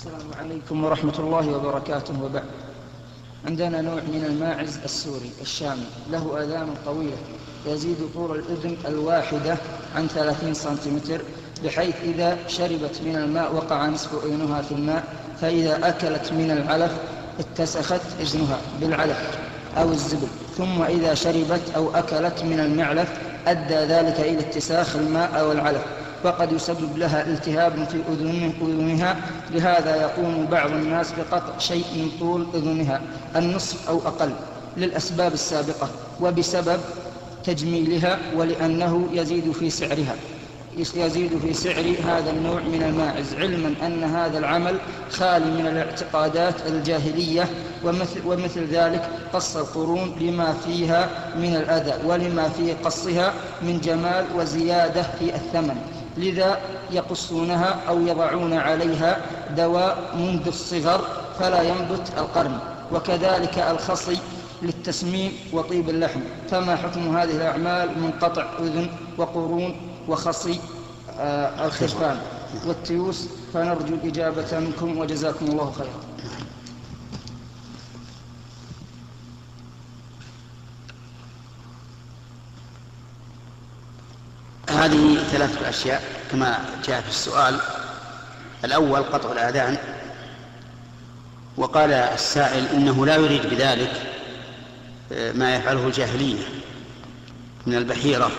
[0.00, 2.44] السلام عليكم ورحمة الله وبركاته وبعد.
[3.46, 5.86] عندنا نوع من الماعز السوري الشامي.
[6.10, 7.16] له آذان طويلة.
[7.66, 9.56] يزيد طول الأذن الواحدة
[9.96, 11.22] عن 30 سنتيمتر
[11.64, 15.04] بحيث إذا شربت من الماء وقع نصف أذنها في الماء
[15.40, 16.92] فإذا أكلت من العلف
[17.38, 19.38] اتسخت إذنها بالعلف
[19.76, 20.28] أو الزبل.
[20.56, 23.08] ثم إذا شربت أو أكلت من المعلف
[23.46, 25.84] أدى ذلك إلى اتساخ الماء أو العلف
[26.24, 28.02] وقد يسبب لها التهاب في
[28.62, 29.16] أذنها
[29.50, 33.00] لهذا يقوم بعض الناس بقطع شيء من طول أذنها
[33.36, 34.30] النصف أو أقل
[34.76, 35.88] للأسباب السابقة
[36.20, 36.80] وبسبب
[37.44, 40.16] تجميلها ولأنه يزيد في سعرها.
[40.76, 44.76] يزيد في سعر هذا النوع من الماعز علما أن هذا العمل
[45.10, 47.48] خالي من الاعتقادات الجاهلية
[47.84, 53.32] ومثل, ومثل ذلك قص القرون لما فيها من الأذى ولما في قصها
[53.62, 55.99] من جمال وزيادة في الثمن.
[56.20, 56.60] لذا
[56.90, 59.16] يقصونها أو يضعون عليها
[59.56, 61.00] دواء منذ الصغر
[61.38, 62.58] فلا ينبت القرن
[62.92, 64.18] وكذلك الخصي
[64.62, 66.20] للتسمين وطيب اللحم.
[66.50, 69.76] فما حكم هذه الأعمال من قطع أذن وقرون
[70.08, 70.60] وخصي
[71.18, 72.16] آه الخرفان؟
[72.66, 76.00] والتيوس فنرجو الإجابة منكم وجزاكم الله خيرا.
[84.80, 87.60] هذه ثلاثة أشياء كما جاء في السؤال.
[88.64, 89.76] الأول قطع الآذان
[91.56, 93.92] وقال السائل إنه لا يريد بذلك
[95.12, 96.42] آه، ما يفعله الجاهلية
[97.66, 98.30] من البحيرة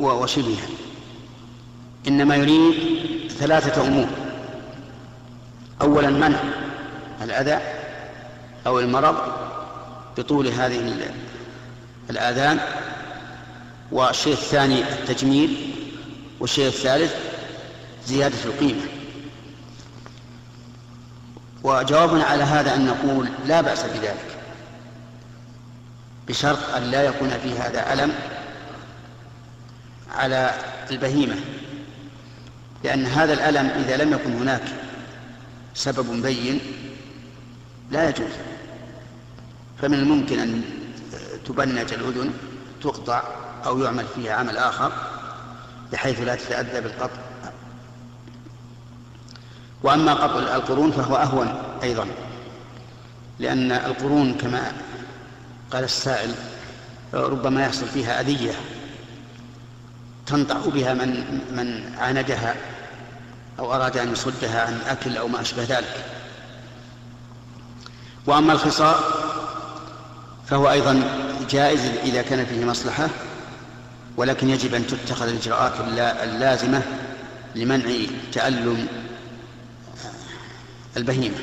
[0.00, 0.68] وشبهها.
[2.08, 2.74] إنما يريد
[3.32, 4.08] ثلاثة أمور.
[5.82, 6.40] أولا منع
[7.22, 7.58] الأذى
[8.66, 9.16] أو المرض
[10.18, 11.10] بطول هذه
[12.10, 12.60] الآذان
[13.92, 15.74] والشيء الثاني التجميل
[16.40, 17.14] والشيء الثالث
[18.06, 18.82] زيادة القيمة.
[21.62, 24.38] وجوابنا على هذا أن نقول لا بأس بذلك
[26.28, 28.12] بشرط أن لا يكون في هذا ألم
[30.10, 30.54] على
[30.90, 31.36] البهيمة
[32.84, 34.62] لأن هذا الألم إذا لم يكن هناك
[35.74, 36.60] سبب بين
[37.90, 38.32] لا يجوز.
[39.82, 40.62] فمن الممكن أن
[41.46, 42.32] تبنج الأذن
[42.82, 43.22] تقطع
[43.66, 44.92] أو يعمل فيها عمل آخر
[45.92, 47.20] بحيث لا تتأذى بالقطع.
[49.82, 52.06] وأما قطع القرون فهو أهون أيضا
[53.38, 54.72] لأن القرون كما
[55.72, 56.34] قال السائل
[57.14, 58.52] ربما يحصل فيها أذية
[60.26, 62.54] تنطع بها من من عاندها
[63.58, 66.04] أو أراد أن يصدها عن أكل أو ما أشبه ذلك.
[68.26, 69.00] وأما الخصاء
[70.46, 71.02] فهو أيضا
[71.50, 73.08] جائز إذا كان فيه مصلحة
[74.16, 75.72] ولكن يجب أن تتخذ الإجراءات
[76.22, 76.82] اللازمة
[77.54, 77.90] لمنع
[78.32, 78.86] تألم
[80.96, 81.36] البهيمة.